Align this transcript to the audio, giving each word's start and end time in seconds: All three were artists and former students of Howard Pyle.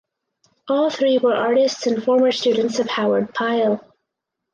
All 0.67 0.89
three 0.89 1.19
were 1.19 1.35
artists 1.35 1.85
and 1.85 2.03
former 2.03 2.31
students 2.31 2.79
of 2.79 2.87
Howard 2.89 3.35
Pyle. 3.35 3.85